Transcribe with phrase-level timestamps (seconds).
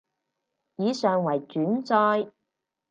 [0.77, 2.31] 以上為轉載